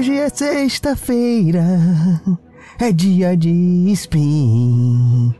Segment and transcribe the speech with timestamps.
[0.00, 1.62] Hoje é sexta-feira,
[2.78, 3.50] é dia de
[3.92, 5.34] spin.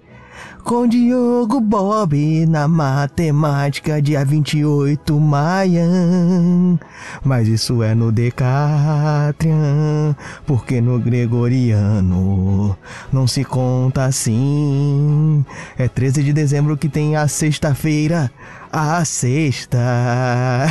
[0.63, 6.79] Com Diogo Bob na matemática, dia 28 maio.
[7.25, 10.15] Mas isso é no Decatrian,
[10.47, 12.77] porque no Gregoriano
[13.11, 15.43] não se conta assim.
[15.79, 18.31] É 13 de dezembro que tem a sexta-feira,
[18.71, 19.79] a sexta.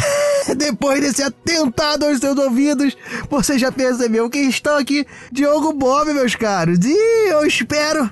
[0.56, 2.98] Depois desse atentado aos seus ouvidos,
[3.30, 6.80] você já percebeu que estão aqui Diogo Bob, meus caros.
[6.84, 8.10] E eu espero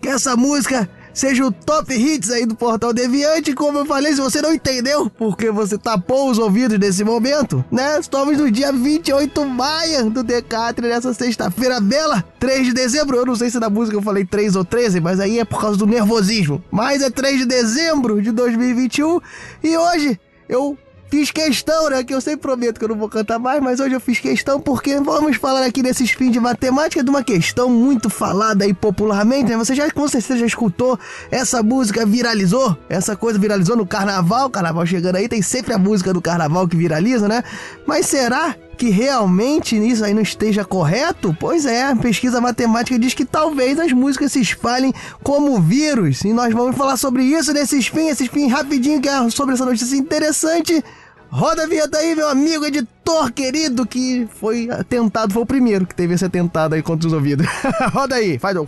[0.00, 3.54] que essa música seja o top hits aí do Portal Deviante.
[3.54, 7.98] Como eu falei, se você não entendeu porque você tapou os ouvidos nesse momento, né?
[7.98, 13.16] Estamos no dia 28 de maio do Decatre, nessa sexta-feira bela, 3 de dezembro.
[13.16, 15.60] Eu não sei se na música eu falei 3 ou 13, mas aí é por
[15.60, 16.62] causa do nervosismo.
[16.70, 19.20] Mas é 3 de dezembro de 2021
[19.62, 20.76] e hoje eu
[21.08, 22.02] Fiz questão, né?
[22.02, 24.60] Que eu sempre prometo que eu não vou cantar mais, mas hoje eu fiz questão
[24.60, 29.50] porque vamos falar aqui nesse spin de matemática de uma questão muito falada aí popularmente,
[29.50, 29.56] né?
[29.56, 30.98] Você já com certeza já escutou
[31.30, 32.76] essa música viralizou?
[32.88, 36.76] Essa coisa viralizou no carnaval, carnaval chegando aí, tem sempre a música do carnaval que
[36.76, 37.42] viraliza, né?
[37.86, 41.36] Mas será que realmente isso aí não esteja correto?
[41.38, 46.22] Pois é, a pesquisa matemática diz que talvez as músicas se espalhem como vírus.
[46.22, 49.64] E nós vamos falar sobre isso nesse spin, esse spin rapidinho, que é sobre essa
[49.64, 50.84] notícia interessante.
[51.28, 55.94] Roda a vinheta aí, meu amigo editor querido, que foi atentado, foi o primeiro que
[55.94, 57.46] teve esse atentado aí contra os ouvidos.
[57.92, 58.66] Roda aí, faz o.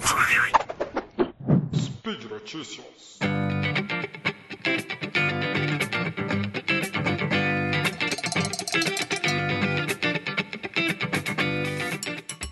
[1.75, 2.89] Speed Notícias.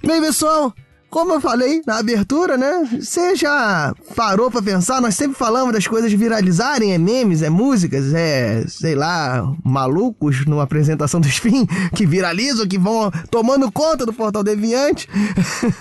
[0.06, 0.72] Bem, pessoal,
[1.10, 2.88] como eu falei na abertura, né?
[3.00, 5.00] Você já parou pra pensar?
[5.00, 10.62] Nós sempre falamos das coisas viralizarem, é memes, é músicas, é, sei lá, malucos numa
[10.62, 15.08] apresentação do Spin que viralizam, que vão tomando conta do Portal Deviante.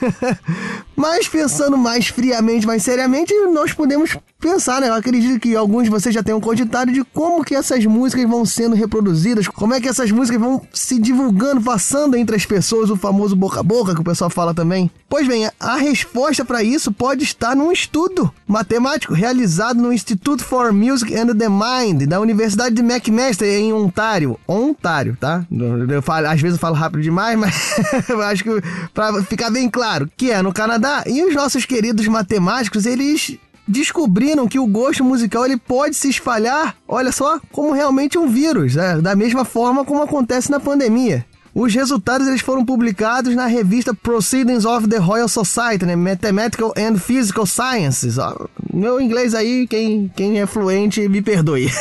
[0.95, 4.89] Mas pensando mais friamente, mais seriamente, nós podemos pensar, né?
[4.89, 8.45] Eu acredito que alguns de vocês já tenham cogitado de como que essas músicas vão
[8.45, 12.95] sendo reproduzidas, como é que essas músicas vão se divulgando, passando entre as pessoas, o
[12.95, 14.89] famoso boca a boca que o pessoal fala também.
[15.09, 20.71] Pois bem, a resposta para isso pode estar num estudo matemático realizado no Institute for
[20.71, 24.39] Music and the Mind da Universidade de McMaster em Ontário.
[24.47, 25.45] Ontário, tá?
[25.89, 27.55] Eu falo, às vezes eu falo rápido demais, mas
[28.27, 28.49] acho que
[28.93, 33.37] para ficar bem claro, que é no Canadá e os nossos queridos matemáticos, eles
[33.67, 38.75] descobriram que o gosto musical ele pode se espalhar, olha só, como realmente um vírus,
[38.75, 38.97] né?
[39.01, 41.25] da mesma forma como acontece na pandemia.
[41.53, 45.95] Os resultados eles foram publicados na revista Proceedings of the Royal Society, né?
[45.95, 48.17] Mathematical and Physical Sciences.
[48.17, 51.69] Ó, meu inglês aí, quem, quem é fluente, me perdoe.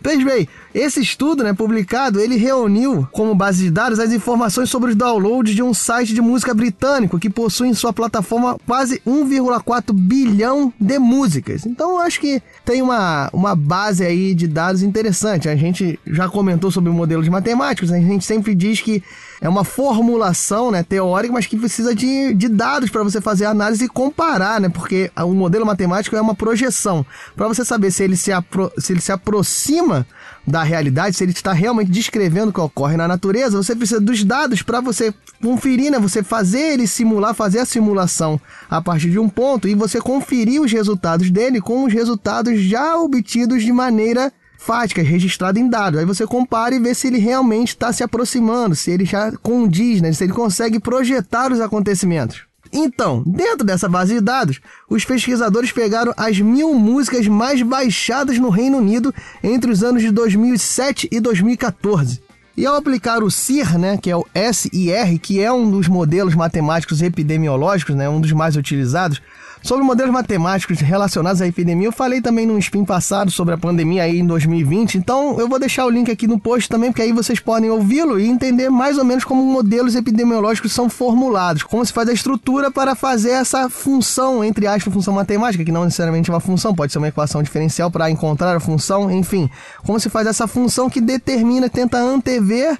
[0.00, 4.90] Pois bem, esse estudo, né, publicado, ele reuniu como base de dados as informações sobre
[4.90, 9.92] os downloads de um site de música britânico que possui em sua plataforma quase 1,4
[9.92, 11.66] bilhão de músicas.
[11.66, 15.48] Então, acho que tem uma, uma base aí de dados interessante.
[15.48, 19.02] A gente já comentou sobre modelos matemáticos, a gente sempre diz que
[19.40, 23.50] é uma formulação né, teórica, mas que precisa de, de dados para você fazer a
[23.50, 24.68] análise e comparar, né?
[24.68, 27.06] Porque o modelo matemático é uma projeção.
[27.36, 30.06] Para você saber se ele se, apro se ele se aproxima
[30.46, 34.24] da realidade, se ele está realmente descrevendo o que ocorre na natureza, você precisa dos
[34.24, 35.98] dados para você conferir, né?
[35.98, 40.60] Você fazer ele simular, fazer a simulação a partir de um ponto e você conferir
[40.60, 46.00] os resultados dele com os resultados já obtidos de maneira fática, registrada em dados.
[46.00, 50.02] Aí você compara e vê se ele realmente está se aproximando, se ele já condiz,
[50.02, 50.12] né?
[50.12, 52.42] se ele consegue projetar os acontecimentos.
[52.70, 54.60] Então, dentro dessa base de dados,
[54.90, 60.10] os pesquisadores pegaram as mil músicas mais baixadas no Reino Unido entre os anos de
[60.10, 62.20] 2007 e 2014.
[62.56, 66.34] E ao aplicar o SIR, né, que é o SIR, que é um dos modelos
[66.34, 69.22] matemáticos epidemiológicos, né, um dos mais utilizados,
[69.62, 74.04] Sobre modelos matemáticos relacionados à epidemia, eu falei também no spin passado sobre a pandemia
[74.04, 77.12] aí em 2020, então eu vou deixar o link aqui no post também, porque aí
[77.12, 81.92] vocês podem ouvi-lo e entender mais ou menos como modelos epidemiológicos são formulados, como se
[81.92, 86.32] faz a estrutura para fazer essa função, entre aspas, função matemática, que não necessariamente é
[86.32, 89.50] uma função, pode ser uma equação diferencial para encontrar a função, enfim,
[89.84, 92.78] como se faz essa função que determina, tenta antever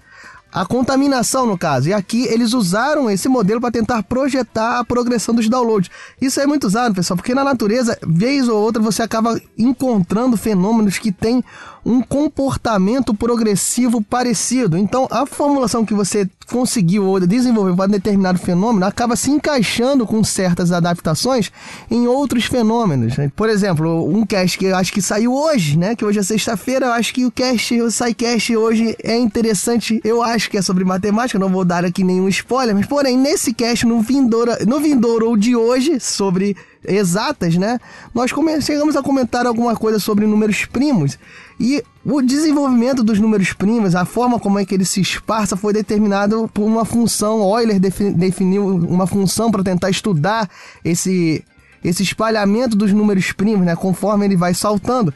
[0.52, 1.88] a contaminação no caso.
[1.88, 5.90] E aqui eles usaram esse modelo para tentar projetar a progressão dos downloads.
[6.20, 10.98] Isso é muito usado, pessoal, porque na natureza, vez ou outra, você acaba encontrando fenômenos
[10.98, 11.44] que têm
[11.84, 14.76] um comportamento progressivo parecido.
[14.76, 20.22] Então, a formulação que você conseguiu ou desenvolveu para determinado fenômeno acaba se encaixando com
[20.24, 21.52] certas adaptações
[21.90, 23.16] em outros fenômenos.
[23.16, 23.30] Né?
[23.34, 25.94] Por exemplo, um cast que eu acho que saiu hoje, né?
[25.94, 30.00] Que hoje é sexta-feira, eu acho que o cast, o SciCast hoje é interessante.
[30.04, 33.52] Eu acho que é sobre matemática, não vou dar aqui nenhum spoiler, mas porém, nesse
[33.52, 37.78] cast, no Vindouro, no Vindouro de hoje, sobre exatas, né?
[38.14, 38.30] Nós
[38.60, 41.18] chegamos a comentar alguma coisa sobre números primos
[41.60, 45.72] e o desenvolvimento dos números primos, a forma como é que ele se esparça, foi
[45.72, 47.40] determinado por uma função.
[47.40, 50.48] Euler definiu uma função para tentar estudar
[50.84, 51.44] esse,
[51.82, 53.74] esse espalhamento dos números primos, né?
[53.74, 55.12] Conforme ele vai saltando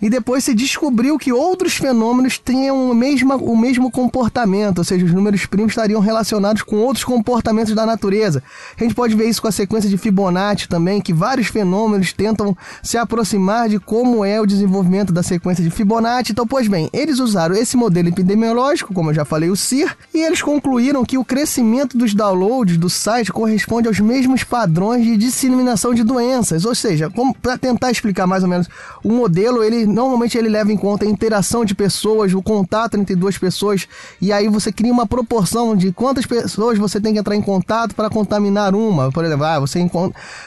[0.00, 5.04] e depois se descobriu que outros fenômenos tinham o mesmo, o mesmo comportamento, ou seja,
[5.04, 8.42] os números primos estariam relacionados com outros comportamentos da natureza.
[8.78, 12.56] A gente pode ver isso com a sequência de Fibonacci também, que vários fenômenos tentam
[12.82, 16.32] se aproximar de como é o desenvolvimento da sequência de Fibonacci.
[16.32, 20.18] Então, pois bem, eles usaram esse modelo epidemiológico, como eu já falei, o CIR, e
[20.18, 25.94] eles concluíram que o crescimento dos downloads do site corresponde aos mesmos padrões de disseminação
[25.94, 27.10] de doenças, ou seja,
[27.42, 28.68] para tentar explicar mais ou menos
[29.02, 33.38] o modelo, normalmente ele leva em conta a interação de pessoas, o contato entre duas
[33.38, 33.88] pessoas,
[34.20, 37.94] e aí você cria uma proporção de quantas pessoas você tem que entrar em contato
[37.94, 39.10] para contaminar uma.
[39.10, 39.88] Por exemplo, ah, você,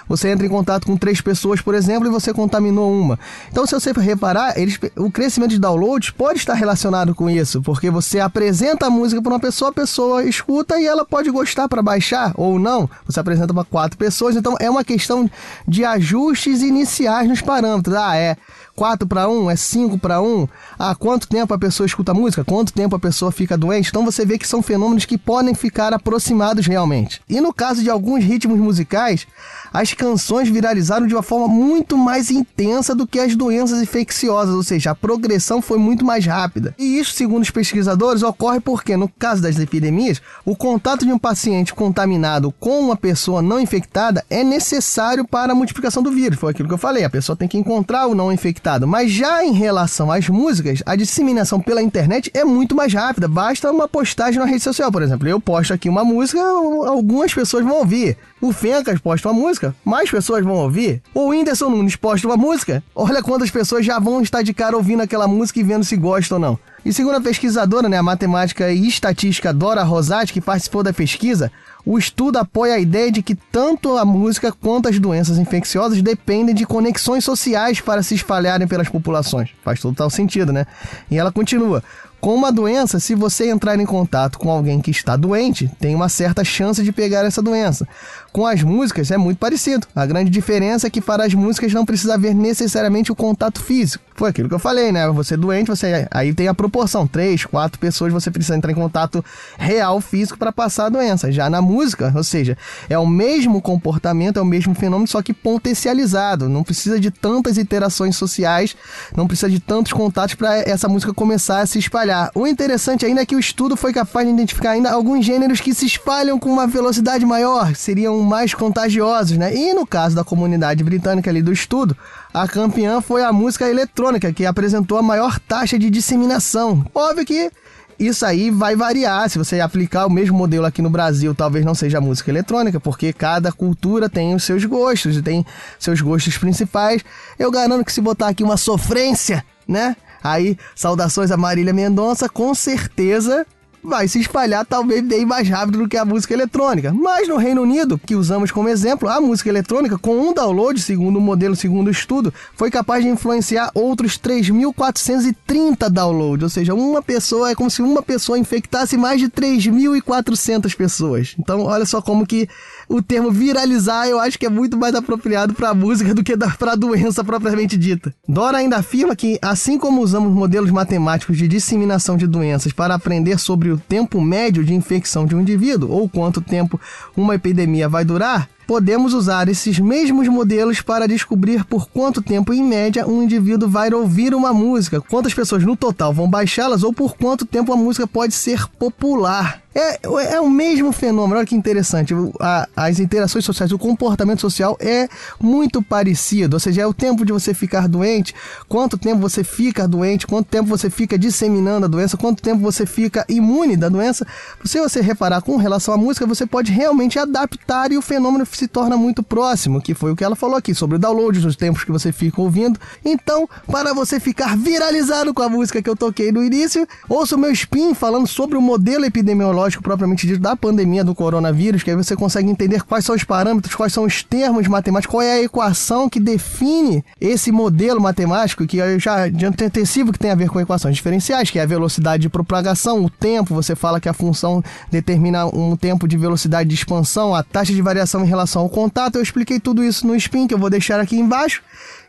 [0.08, 3.20] você entra em contato com três pessoas, por exemplo, e você contaminou uma.
[3.52, 7.90] Então, se você reparar, eles, o crescimento de downloads pode estar relacionado com isso, porque
[7.90, 11.82] você apresenta a música para uma pessoa, a pessoa escuta e ela pode gostar para
[11.82, 12.90] baixar ou não.
[13.06, 15.30] Você apresenta para quatro pessoas, então é uma questão
[15.68, 17.96] de ajustes iniciais nos parâmetros.
[17.96, 18.38] Ah, é
[18.80, 20.48] 4 para 1, é 5 para 1.
[20.80, 22.46] Ah, quanto tempo a pessoa escuta música?
[22.46, 23.90] Quanto tempo a pessoa fica doente?
[23.90, 27.22] Então você vê que são fenômenos que podem ficar aproximados realmente.
[27.28, 29.28] E no caso de alguns ritmos musicais,
[29.74, 34.64] as canções viralizaram de uma forma muito mais intensa do que as doenças infecciosas, ou
[34.64, 36.74] seja, a progressão foi muito mais rápida.
[36.80, 41.20] E isso, segundo os pesquisadores, ocorre porque, no caso das epidemias, o contato de um
[41.20, 46.40] paciente contaminado com uma pessoa não infectada é necessário para a multiplicação do vírus.
[46.40, 48.69] Foi aquilo que eu falei, a pessoa tem que encontrar o não infectado.
[48.86, 53.28] Mas já em relação às músicas, a disseminação pela internet é muito mais rápida.
[53.28, 55.28] Basta uma postagem na rede social, por exemplo.
[55.28, 58.18] Eu posto aqui uma música, algumas pessoas vão ouvir.
[58.42, 61.02] O Fencas posta uma música, mais pessoas vão ouvir.
[61.14, 65.02] O Whindersson Nunes posta uma música, olha quantas pessoas já vão estar de cara ouvindo
[65.02, 66.60] aquela música e vendo se gostam ou não.
[66.86, 71.52] E segundo a pesquisadora, né, a matemática e estatística Dora Rosati, que participou da pesquisa,
[71.86, 76.54] o estudo apoia a ideia de que tanto a música quanto as doenças infecciosas dependem
[76.54, 79.50] de conexões sociais para se espalharem pelas populações.
[79.64, 80.66] Faz total sentido, né?
[81.10, 81.84] E ela continua:
[82.20, 86.10] com uma doença, se você entrar em contato com alguém que está doente, tem uma
[86.10, 87.88] certa chance de pegar essa doença.
[88.32, 89.88] Com as músicas é muito parecido.
[89.96, 94.04] A grande diferença é que para as músicas não precisa haver necessariamente o contato físico.
[94.16, 95.08] Foi aquilo que eu falei, né?
[95.10, 98.76] Você é doente, você aí tem a proporção, três, quatro pessoas você precisa entrar em
[98.76, 99.24] contato
[99.58, 101.32] real físico para passar a doença.
[101.32, 102.58] Já na música, ou seja,
[102.90, 106.50] é o mesmo comportamento, é o mesmo fenômeno, só que potencializado.
[106.50, 108.76] Não precisa de tantas interações sociais,
[109.16, 112.09] não precisa de tantos contatos para essa música começar a se espalhar.
[112.36, 115.74] O interessante ainda é que o estudo foi capaz de identificar ainda alguns gêneros que
[115.74, 119.56] se espalham com uma velocidade maior, seriam mais contagiosos, né?
[119.56, 121.96] E no caso da comunidade britânica ali do estudo,
[122.34, 126.86] a campeã foi a música eletrônica, que apresentou a maior taxa de disseminação.
[126.94, 127.52] Óbvio que
[128.00, 129.30] isso aí vai variar.
[129.30, 133.12] Se você aplicar o mesmo modelo aqui no Brasil, talvez não seja música eletrônica, porque
[133.12, 135.46] cada cultura tem os seus gostos e tem
[135.78, 137.04] seus gostos principais.
[137.38, 139.96] Eu garanto que se botar aqui uma sofrência, né?
[140.24, 143.46] Aí, saudações a Marília Mendonça, com certeza
[143.84, 146.94] vai se espalhar talvez bem mais rápido do que a música eletrônica.
[146.94, 151.18] Mas no Reino Unido, que usamos como exemplo, a música eletrônica, com um download, segundo
[151.18, 156.44] o modelo, segundo o estudo, foi capaz de influenciar outros 3.430 downloads.
[156.44, 161.36] Ou seja, uma pessoa é como se uma pessoa infectasse mais de 3.400 pessoas.
[161.40, 162.48] Então, olha só como que
[162.88, 166.36] o termo viralizar eu acho que é muito mais apropriado para a música do que
[166.58, 168.14] para a doença propriamente dita.
[168.28, 173.38] Dora ainda afirma que, assim como usamos modelos matemáticos de disseminação de doenças para aprender
[173.38, 176.80] sobre o tempo médio de infecção de um indivíduo ou quanto tempo
[177.16, 182.64] uma epidemia vai durar, podemos usar esses mesmos modelos para descobrir por quanto tempo, em
[182.64, 187.18] média, um indivíduo vai ouvir uma música, quantas pessoas no total vão baixá-las ou por
[187.18, 189.64] quanto tempo a música pode ser popular.
[189.80, 192.14] É, é o mesmo fenômeno, olha que interessante.
[192.40, 195.08] A, as interações sociais, o comportamento social é
[195.40, 196.58] muito parecido.
[196.58, 198.36] Ou seja, é o tempo de você ficar doente,
[198.68, 202.86] quanto tempo você fica doente, quanto tempo você fica disseminando a doença, quanto tempo você
[202.86, 204.28] fica imune da doença.
[204.66, 208.68] Se você reparar com relação à música, você pode realmente adaptar e o fenômeno se
[208.68, 211.86] torna muito próximo, que foi o que ela falou aqui sobre o download, dos tempos
[211.86, 212.78] que você fica ouvindo.
[213.06, 217.40] Então, para você ficar viralizado com a música que eu toquei no início, ouça o
[217.40, 221.90] meu spin falando sobre o modelo epidemiológico epidemiológico propriamente dito da pandemia do coronavírus, que
[221.90, 225.34] aí você consegue entender quais são os parâmetros, quais são os termos matemáticos, qual é
[225.34, 230.36] a equação que define esse modelo matemático, que eu já de antecipo que tem a
[230.36, 234.10] ver com equações diferenciais, que é a velocidade de propagação, o tempo, você fala que
[234.10, 238.64] a função determina um tempo de velocidade de expansão, a taxa de variação em relação
[238.64, 239.16] ao contato.
[239.16, 241.62] Eu expliquei tudo isso no spin, que eu vou deixar aqui embaixo.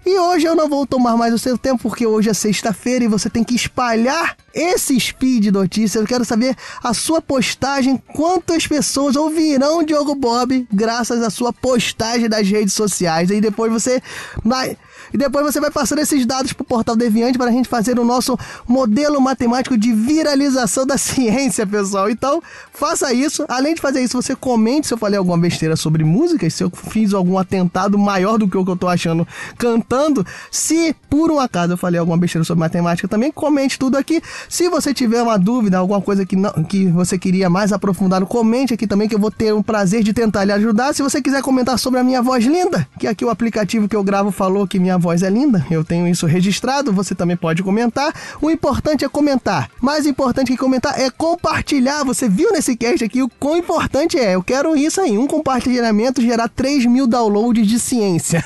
[0.04, 3.08] E hoje eu não vou tomar mais o seu tempo, porque hoje é sexta-feira e
[3.08, 5.98] você tem que espalhar esse speed notícia.
[5.98, 12.28] Eu quero saber a sua postagem, quantas pessoas ouvirão Diogo Bob graças à sua postagem
[12.28, 13.30] das redes sociais.
[13.30, 14.02] E depois você
[14.42, 14.76] vai
[15.12, 17.98] e depois você vai passando esses dados para o Portal Deviante para a gente fazer
[17.98, 22.08] o nosso modelo matemático de viralização da ciência, pessoal.
[22.08, 22.40] Então,
[22.72, 23.44] faça isso.
[23.48, 26.70] Além de fazer isso, você comente se eu falei alguma besteira sobre música, se eu
[26.70, 29.26] fiz algum atentado maior do que o que eu estou achando
[29.58, 29.89] cantando.
[30.50, 34.22] Se por um acaso eu falei alguma besteira sobre matemática também, comente tudo aqui.
[34.48, 38.74] Se você tiver uma dúvida, alguma coisa que, não, que você queria mais aprofundar, comente
[38.74, 40.94] aqui também que eu vou ter o prazer de tentar lhe ajudar.
[40.94, 44.04] Se você quiser comentar sobre a minha voz linda, que aqui o aplicativo que eu
[44.04, 48.12] gravo falou que minha voz é linda, eu tenho isso registrado, você também pode comentar.
[48.40, 49.68] O importante é comentar.
[49.80, 52.04] Mais importante que comentar é compartilhar.
[52.04, 54.34] Você viu nesse cast aqui o quão importante é.
[54.34, 58.44] Eu quero isso aí, um compartilhamento gerar 3 mil downloads de ciência.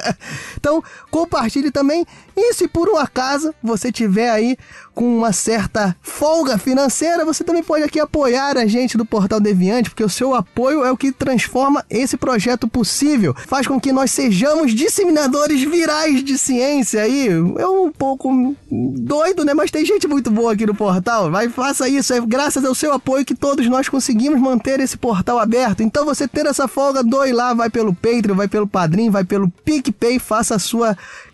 [0.56, 2.06] então, compartilhe também.
[2.36, 4.56] E se por um acaso você tiver aí
[4.94, 9.90] com uma certa folga financeira, você também pode aqui apoiar a gente do Portal Deviante,
[9.90, 14.10] porque o seu apoio é o que transforma esse projeto possível, faz com que nós
[14.10, 17.28] sejamos disseminadores virais de ciência aí.
[17.28, 19.54] É um pouco doido, né?
[19.54, 21.30] Mas tem gente muito boa aqui no portal.
[21.30, 25.38] Vai, faça isso, é graças ao seu apoio que todos nós conseguimos manter esse portal
[25.38, 25.82] aberto.
[25.82, 29.50] Então você ter essa folga, doe lá, vai pelo Patreon, vai pelo Padrim, vai pelo
[29.64, 30.75] PicPay, faça a sua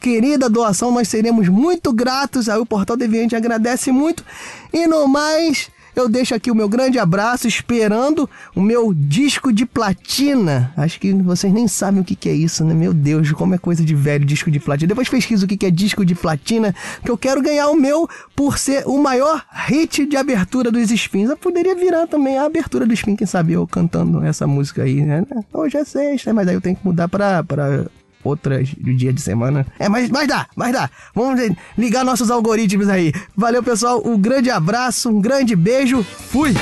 [0.00, 2.48] querida doação, nós seremos muito gratos.
[2.48, 4.24] Aí o Portal Deviante agradece muito.
[4.72, 9.66] E no mais, eu deixo aqui o meu grande abraço, esperando o meu disco de
[9.66, 10.72] platina.
[10.76, 12.72] Acho que vocês nem sabem o que, que é isso, né?
[12.72, 14.88] Meu Deus, como é coisa de velho disco de platina.
[14.88, 18.08] Depois pesquisa o que, que é disco de platina, que eu quero ganhar o meu
[18.34, 21.28] por ser o maior hit de abertura dos Spins.
[21.28, 25.02] Eu poderia virar também a abertura do Spin, quem sabe eu cantando essa música aí,
[25.02, 25.24] né?
[25.52, 27.86] Hoje é sexta, mas aí eu tenho que mudar pra, pra
[28.24, 29.66] outras do dia de semana.
[29.78, 30.90] É, mas, mas dá, mas dá.
[31.14, 31.40] Vamos
[31.76, 33.12] ligar nossos algoritmos aí.
[33.36, 34.02] Valeu, pessoal.
[34.04, 36.02] Um grande abraço, um grande beijo.
[36.02, 36.54] Fui!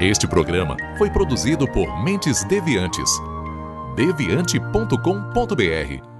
[0.00, 3.10] Este programa foi produzido por Mentes Deviantes.
[3.94, 6.19] deviante.com.br